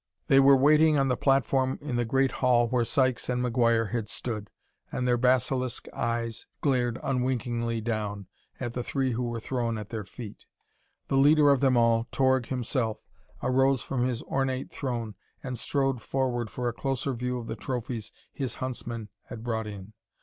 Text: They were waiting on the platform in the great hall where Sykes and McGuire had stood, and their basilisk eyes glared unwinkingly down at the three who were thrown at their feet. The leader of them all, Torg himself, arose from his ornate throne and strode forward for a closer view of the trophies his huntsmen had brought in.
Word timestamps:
They 0.29 0.39
were 0.39 0.57
waiting 0.57 0.97
on 0.97 1.09
the 1.09 1.15
platform 1.15 1.77
in 1.79 1.95
the 1.95 2.05
great 2.05 2.31
hall 2.31 2.67
where 2.67 2.83
Sykes 2.83 3.29
and 3.29 3.45
McGuire 3.45 3.91
had 3.91 4.09
stood, 4.09 4.49
and 4.91 5.07
their 5.07 5.15
basilisk 5.15 5.87
eyes 5.93 6.47
glared 6.59 6.97
unwinkingly 7.03 7.81
down 7.81 8.25
at 8.59 8.73
the 8.73 8.81
three 8.81 9.11
who 9.11 9.21
were 9.21 9.39
thrown 9.39 9.77
at 9.77 9.89
their 9.89 10.03
feet. 10.03 10.47
The 11.07 11.17
leader 11.17 11.51
of 11.51 11.59
them 11.59 11.77
all, 11.77 12.07
Torg 12.11 12.47
himself, 12.47 13.05
arose 13.43 13.83
from 13.83 14.07
his 14.07 14.23
ornate 14.23 14.71
throne 14.71 15.13
and 15.43 15.59
strode 15.59 16.01
forward 16.01 16.49
for 16.49 16.67
a 16.67 16.73
closer 16.73 17.13
view 17.13 17.37
of 17.37 17.45
the 17.45 17.55
trophies 17.55 18.11
his 18.33 18.55
huntsmen 18.55 19.09
had 19.25 19.43
brought 19.43 19.67
in. 19.67 19.93